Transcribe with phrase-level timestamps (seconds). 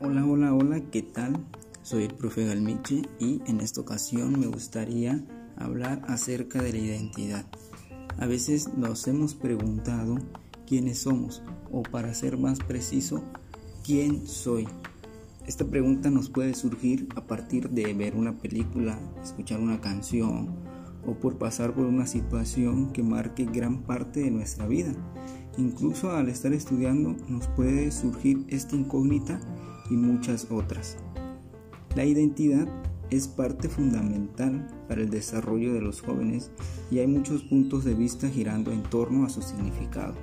[0.00, 1.38] hola, hola, ¿qué tal?
[1.80, 5.24] Soy el profe Galmiche y en esta ocasión me gustaría
[5.56, 7.46] hablar acerca de la identidad.
[8.18, 10.18] A veces nos hemos preguntado
[10.66, 13.24] quiénes somos o para ser más preciso,
[13.82, 14.68] quién soy.
[15.46, 20.75] Esta pregunta nos puede surgir a partir de ver una película, escuchar una canción
[21.06, 24.92] o por pasar por una situación que marque gran parte de nuestra vida.
[25.56, 29.40] Incluso al estar estudiando nos puede surgir esta incógnita
[29.90, 30.96] y muchas otras.
[31.94, 32.68] La identidad
[33.10, 36.50] es parte fundamental para el desarrollo de los jóvenes
[36.90, 40.14] y hay muchos puntos de vista girando en torno a su significado.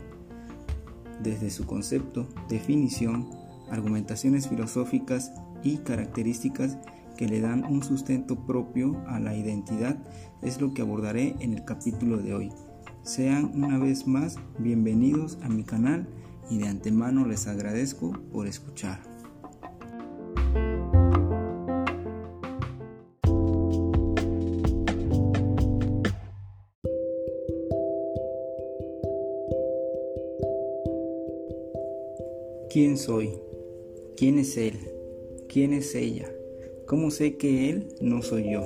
[1.22, 3.30] Desde su concepto, definición,
[3.72, 5.32] argumentaciones filosóficas
[5.64, 6.78] y características
[7.18, 9.98] que le dan un sustento propio a la identidad
[10.42, 12.50] es lo que abordaré en el capítulo de hoy.
[13.04, 16.08] Sean una vez más bienvenidos a mi canal
[16.50, 19.02] y de antemano les agradezco por escuchar.
[32.70, 33.34] ¿Quién soy?
[34.18, 34.80] ¿Quién es Él?
[35.48, 36.28] ¿Quién es ella?
[36.86, 38.64] ¿Cómo sé que Él no soy yo?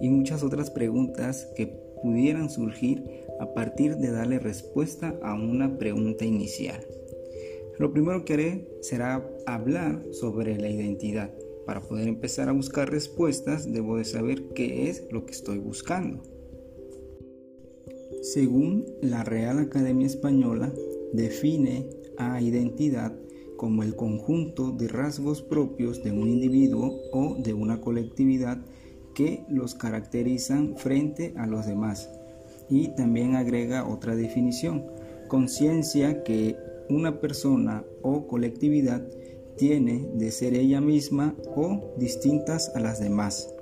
[0.00, 1.66] Y muchas otras preguntas que
[2.02, 3.02] pudieran surgir
[3.40, 6.80] a partir de darle respuesta a una pregunta inicial.
[7.78, 11.30] Lo primero que haré será hablar sobre la identidad.
[11.66, 16.22] Para poder empezar a buscar respuestas debo de saber qué es lo que estoy buscando.
[18.22, 20.72] Según la Real Academia Española,
[21.12, 23.12] define a identidad
[23.56, 28.58] como el conjunto de rasgos propios de un individuo o de una colectividad
[29.14, 32.10] que los caracterizan frente a los demás.
[32.68, 34.84] Y también agrega otra definición,
[35.28, 36.56] conciencia que
[36.88, 39.06] una persona o colectividad
[39.56, 43.52] tiene de ser ella misma o distintas a las demás.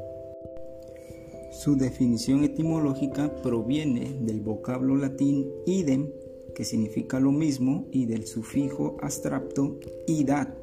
[1.52, 6.10] Su definición etimológica proviene del vocablo latín idem,
[6.54, 10.56] que significa lo mismo, y del sufijo abstracto idad,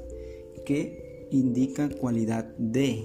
[0.65, 3.03] que indica cualidad de.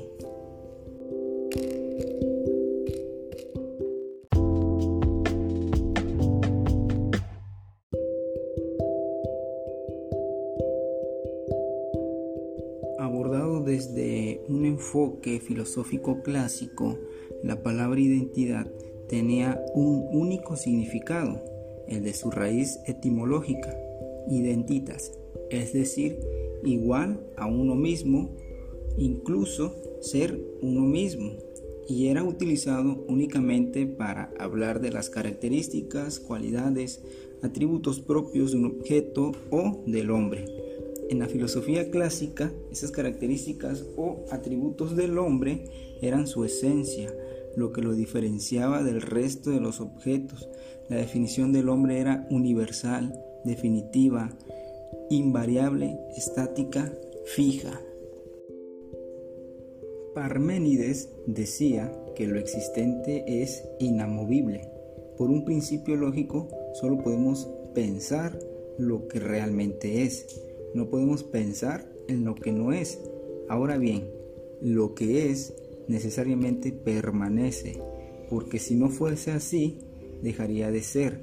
[12.98, 16.98] Abordado desde un enfoque filosófico clásico,
[17.42, 18.66] la palabra identidad
[19.08, 21.40] tenía un único significado,
[21.88, 23.76] el de su raíz etimológica,
[24.28, 25.12] identitas,
[25.50, 26.18] es decir,
[26.64, 28.36] igual a uno mismo,
[28.98, 31.32] incluso ser uno mismo,
[31.88, 37.02] y era utilizado únicamente para hablar de las características, cualidades,
[37.42, 40.44] atributos propios de un objeto o del hombre.
[41.08, 45.64] En la filosofía clásica, esas características o atributos del hombre
[46.02, 47.14] eran su esencia,
[47.56, 50.48] lo que lo diferenciaba del resto de los objetos.
[50.88, 54.36] La definición del hombre era universal, definitiva,
[55.10, 56.92] invariable, estática,
[57.24, 57.80] fija.
[60.14, 64.70] Parménides decía que lo existente es inamovible.
[65.16, 68.38] Por un principio lógico, solo podemos pensar
[68.78, 70.42] lo que realmente es.
[70.74, 73.00] No podemos pensar en lo que no es.
[73.48, 74.10] Ahora bien,
[74.60, 75.54] lo que es
[75.88, 77.80] necesariamente permanece,
[78.28, 79.78] porque si no fuese así,
[80.22, 81.22] dejaría de ser.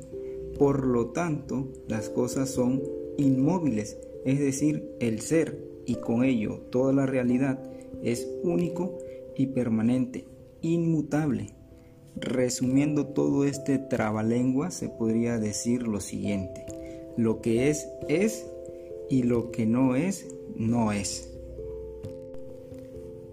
[0.58, 2.82] Por lo tanto, las cosas son
[3.18, 7.62] inmóviles, es decir, el ser y con ello toda la realidad
[8.04, 8.98] es único
[9.36, 10.26] y permanente,
[10.62, 11.56] inmutable.
[12.16, 16.66] Resumiendo todo este trabalengua, se podría decir lo siguiente:
[17.18, 18.46] lo que es, es,
[19.10, 21.33] y lo que no es, no es.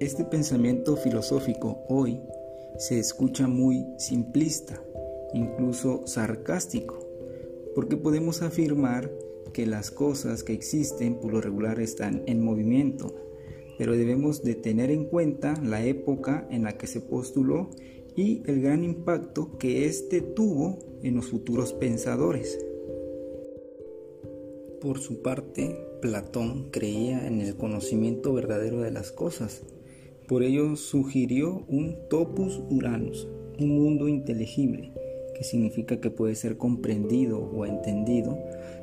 [0.01, 2.23] Este pensamiento filosófico hoy
[2.79, 4.83] se escucha muy simplista,
[5.35, 6.99] incluso sarcástico,
[7.75, 9.13] porque podemos afirmar
[9.53, 13.15] que las cosas que existen por lo regular están en movimiento,
[13.77, 17.69] pero debemos de tener en cuenta la época en la que se postuló
[18.17, 22.59] y el gran impacto que éste tuvo en los futuros pensadores.
[24.81, 29.61] Por su parte, Platón creía en el conocimiento verdadero de las cosas,
[30.31, 33.27] por ello sugirió un topus uranus,
[33.59, 34.93] un mundo inteligible,
[35.37, 38.39] que significa que puede ser comprendido o entendido,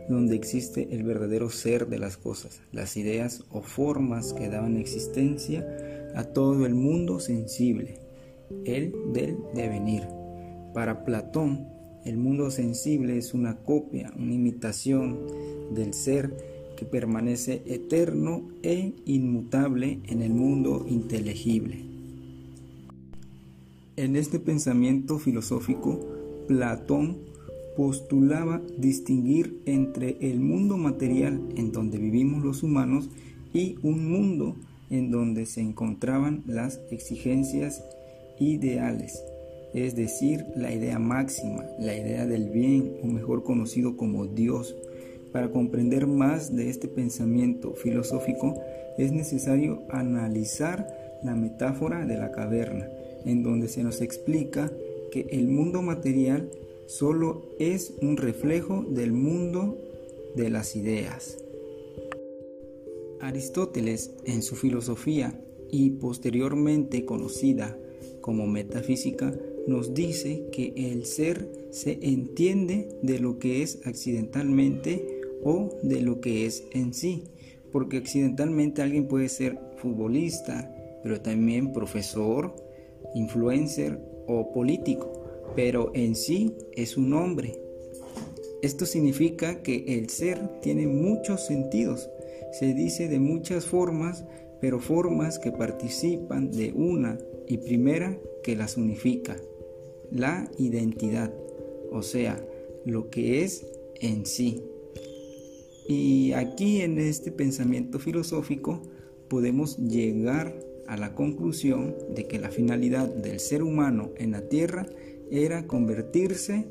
[0.10, 5.66] donde existe el verdadero ser de las cosas, las ideas o formas que daban existencia
[6.16, 8.02] a todo el mundo sensible,
[8.66, 10.04] el del devenir.
[10.74, 11.70] Para Platón,
[12.04, 15.28] El mundo sensible es una copia, una imitación
[15.74, 21.84] del ser que permanece eterno e inmutable en el mundo inteligible.
[23.98, 26.00] En este pensamiento filosófico,
[26.48, 27.18] Platón
[27.76, 33.10] postulaba distinguir entre el mundo material en donde vivimos los humanos
[33.54, 34.56] y un mundo
[34.90, 37.84] en donde se encontraban las exigencias
[38.40, 39.24] ideales,
[39.74, 44.76] es decir, la idea máxima, la idea del bien, o mejor conocido como Dios.
[45.38, 48.60] Para comprender más de este pensamiento filosófico
[48.98, 50.88] es necesario analizar
[51.22, 52.90] la metáfora de la caverna,
[53.24, 54.72] en donde se nos explica
[55.12, 56.50] que el mundo material
[56.88, 59.78] solo es un reflejo del mundo
[60.36, 61.38] de las ideas.
[63.22, 65.40] Aristóteles, en su filosofía
[65.70, 67.78] y posteriormente conocida
[68.22, 69.38] como metafísica,
[69.68, 75.17] nos dice que el ser se entiende de lo que es accidentalmente
[75.48, 77.24] o de lo que es en sí,
[77.72, 80.74] porque accidentalmente alguien puede ser futbolista,
[81.04, 82.56] pero también profesor,
[83.14, 85.18] influencer o político
[85.58, 87.60] pero en sí es un hombre.
[88.62, 92.12] Esto significa que el ser tiene muchos sentidos.
[92.52, 94.24] Se dice de muchas formas,
[94.62, 97.18] pero formas que participan de una
[97.48, 99.36] y primera que las unifica.
[100.12, 101.34] La identidad,
[101.92, 102.40] o sea,
[102.86, 103.66] lo que es
[104.00, 104.62] en sí.
[105.88, 108.82] Y aquí en este pensamiento filosófico
[109.30, 110.54] podemos llegar
[110.88, 114.86] a la conclusión de que la finalidad del ser humano en la tierra
[115.32, 116.66] era convertirse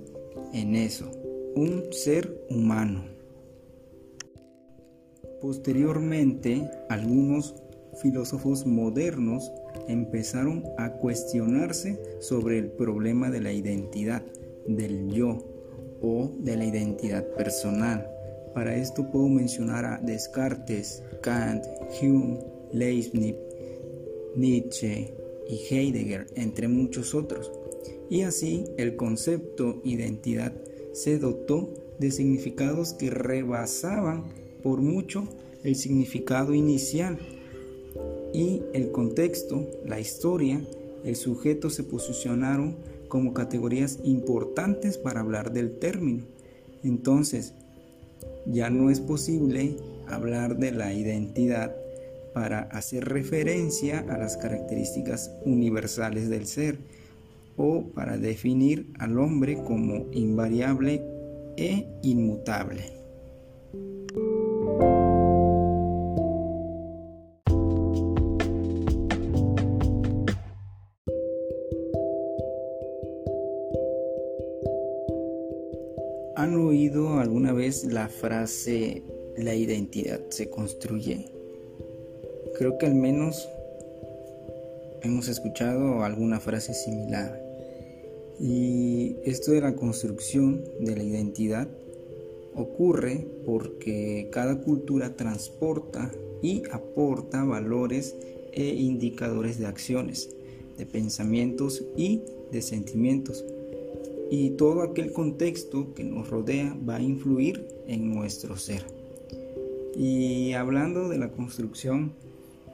[0.52, 1.10] en eso,
[1.54, 3.04] un ser humano.
[5.40, 7.54] Posteriormente, algunos
[8.02, 9.50] filósofos modernos
[9.88, 14.22] empezaron a cuestionarse sobre el problema de la identidad,
[14.66, 15.38] del yo
[16.00, 18.15] o de la identidad personal.
[18.56, 21.62] Para esto puedo mencionar a Descartes, Kant,
[22.00, 22.38] Hume,
[22.72, 23.34] Leibniz,
[24.34, 25.12] Nietzsche
[25.46, 27.52] y Heidegger, entre muchos otros.
[28.08, 30.54] Y así el concepto identidad
[30.94, 31.68] se dotó
[31.98, 34.24] de significados que rebasaban
[34.62, 35.28] por mucho
[35.62, 37.18] el significado inicial.
[38.32, 40.62] Y el contexto, la historia,
[41.04, 42.76] el sujeto se posicionaron
[43.08, 46.24] como categorías importantes para hablar del término.
[46.82, 47.52] Entonces,
[48.46, 49.76] ya no es posible
[50.08, 51.74] hablar de la identidad
[52.32, 56.78] para hacer referencia a las características universales del ser,
[57.56, 61.02] o para definir al hombre como invariable
[61.56, 62.95] e inmutable.
[76.46, 79.02] ¿Han oído alguna vez la frase
[79.36, 81.24] la identidad se construye?
[82.56, 83.48] Creo que al menos
[85.02, 87.42] hemos escuchado alguna frase similar.
[88.38, 91.66] Y esto de la construcción de la identidad
[92.54, 98.14] ocurre porque cada cultura transporta y aporta valores
[98.52, 100.30] e indicadores de acciones,
[100.78, 102.22] de pensamientos y
[102.52, 103.44] de sentimientos.
[104.30, 108.84] Y todo aquel contexto que nos rodea va a influir en nuestro ser.
[109.96, 112.12] Y hablando de la construcción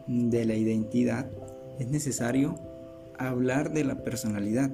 [0.07, 1.31] de la identidad,
[1.79, 2.57] es necesario
[3.19, 4.73] hablar de la personalidad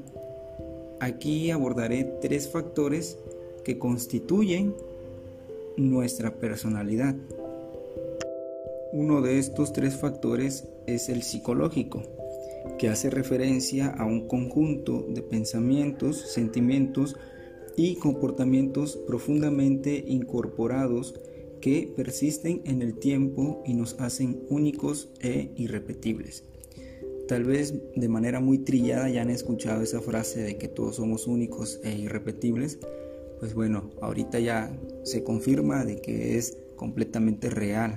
[1.00, 3.18] Aquí abordaré tres factores
[3.64, 4.74] que constituyen
[5.76, 7.14] nuestra personalidad.
[8.92, 12.02] Uno de estos tres factores es el psicológico,
[12.78, 17.16] que hace referencia a un conjunto de pensamientos, sentimientos
[17.76, 21.14] y comportamientos profundamente incorporados
[21.60, 26.44] que persisten en el tiempo y nos hacen únicos e irrepetibles.
[27.28, 31.26] Tal vez de manera muy trillada ya han escuchado esa frase de que todos somos
[31.26, 32.78] únicos e irrepetibles.
[33.38, 37.96] Pues bueno, ahorita ya se confirma de que es completamente real.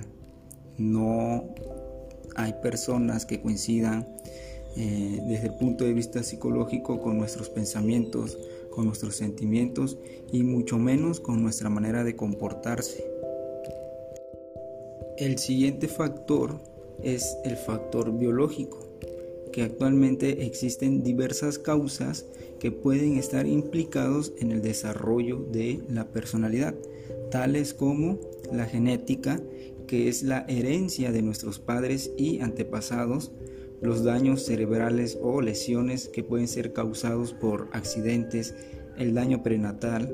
[0.76, 1.54] No
[2.36, 4.06] hay personas que coincidan
[4.76, 8.38] eh, desde el punto de vista psicológico con nuestros pensamientos,
[8.70, 9.98] con nuestros sentimientos
[10.32, 13.04] y mucho menos con nuestra manera de comportarse.
[15.18, 16.58] El siguiente factor
[17.02, 18.92] es el factor biológico
[19.52, 22.24] que actualmente existen diversas causas
[22.58, 26.74] que pueden estar implicados en el desarrollo de la personalidad,
[27.30, 28.18] tales como
[28.50, 29.40] la genética,
[29.86, 33.30] que es la herencia de nuestros padres y antepasados,
[33.82, 38.54] los daños cerebrales o lesiones que pueden ser causados por accidentes,
[38.96, 40.12] el daño prenatal,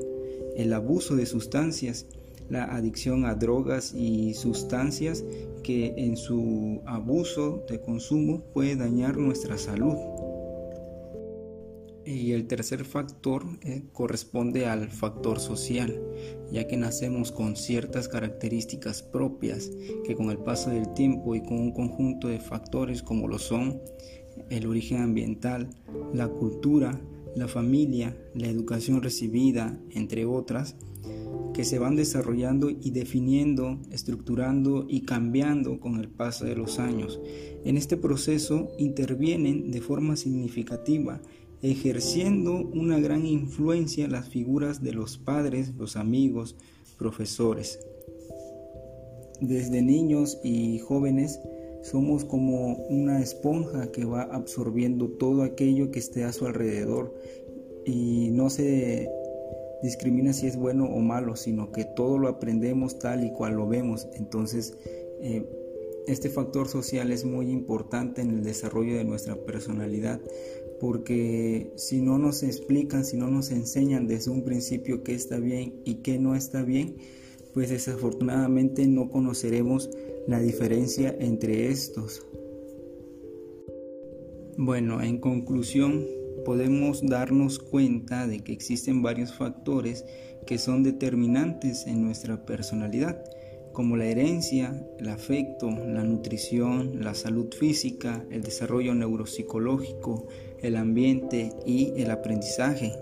[0.56, 2.06] el abuso de sustancias,
[2.48, 5.22] la adicción a drogas y sustancias
[5.62, 9.96] que en su abuso de consumo puede dañar nuestra salud.
[12.08, 16.00] Y el tercer factor eh, corresponde al factor social,
[16.50, 19.70] ya que nacemos con ciertas características propias
[20.06, 23.82] que con el paso del tiempo y con un conjunto de factores como lo son
[24.48, 25.68] el origen ambiental,
[26.14, 26.98] la cultura,
[27.36, 30.76] la familia, la educación recibida, entre otras,
[31.52, 37.20] que se van desarrollando y definiendo, estructurando y cambiando con el paso de los años.
[37.64, 41.20] En este proceso intervienen de forma significativa
[41.62, 46.56] ejerciendo una gran influencia las figuras de los padres, los amigos,
[46.98, 47.80] profesores.
[49.40, 51.40] Desde niños y jóvenes
[51.82, 57.14] somos como una esponja que va absorbiendo todo aquello que esté a su alrededor
[57.84, 59.08] y no se
[59.82, 63.68] discrimina si es bueno o malo, sino que todo lo aprendemos tal y cual lo
[63.68, 64.08] vemos.
[64.14, 64.76] Entonces,
[65.20, 65.48] eh,
[66.08, 70.20] este factor social es muy importante en el desarrollo de nuestra personalidad
[70.80, 75.74] porque si no nos explican, si no nos enseñan desde un principio qué está bien
[75.84, 76.96] y qué no está bien,
[77.54, 79.90] pues desafortunadamente no conoceremos
[80.26, 82.26] la diferencia entre estos.
[84.56, 86.04] Bueno, en conclusión,
[86.44, 90.04] podemos darnos cuenta de que existen varios factores
[90.46, 93.22] que son determinantes en nuestra personalidad
[93.78, 100.26] como la herencia, el afecto, la nutrición, la salud física, el desarrollo neuropsicológico,
[100.62, 102.94] el ambiente y el aprendizaje.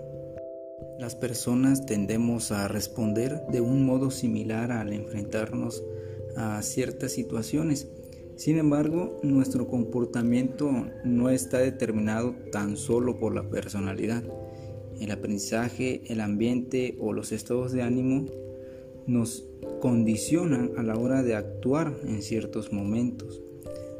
[0.99, 5.83] Las personas tendemos a responder de un modo similar al enfrentarnos
[6.35, 7.87] a ciertas situaciones.
[8.35, 10.71] Sin embargo, nuestro comportamiento
[11.03, 14.23] no está determinado tan solo por la personalidad.
[14.99, 18.25] El aprendizaje, el ambiente o los estados de ánimo
[19.05, 19.47] nos
[19.79, 23.41] condicionan a la hora de actuar en ciertos momentos.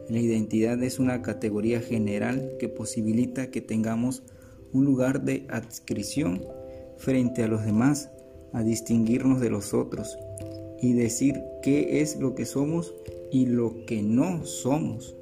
[0.10, 4.24] La identidad es una categoría general que posibilita que tengamos
[4.72, 6.46] un lugar de adscripción
[6.98, 8.10] frente a los demás,
[8.54, 10.18] a distinguirnos de los otros
[10.82, 12.94] y decir qué es lo que somos
[13.32, 15.16] y lo que no somos.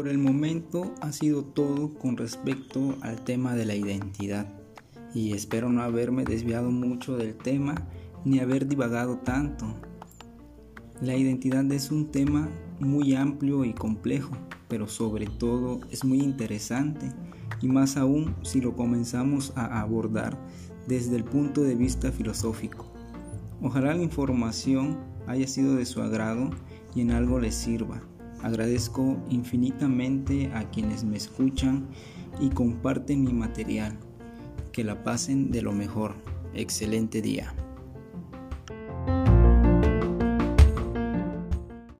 [0.00, 4.46] Por el momento ha sido todo con respecto al tema de la identidad
[5.14, 7.74] y espero no haberme desviado mucho del tema
[8.24, 9.66] ni haber divagado tanto.
[11.02, 14.32] La identidad es un tema muy amplio y complejo,
[14.68, 17.12] pero sobre todo es muy interesante
[17.60, 20.38] y más aún si lo comenzamos a abordar
[20.88, 22.90] desde el punto de vista filosófico.
[23.60, 26.48] Ojalá la información haya sido de su agrado
[26.94, 28.00] y en algo les sirva.
[28.42, 31.88] Agradezco infinitamente a quienes me escuchan
[32.40, 33.98] y comparten mi material.
[34.72, 36.14] Que la pasen de lo mejor.
[36.54, 37.54] Excelente día.